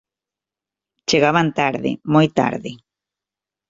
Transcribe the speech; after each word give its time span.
Chegaban 1.09 1.49
tarde, 1.59 1.91
moi 2.13 2.27
tarde. 2.39 2.71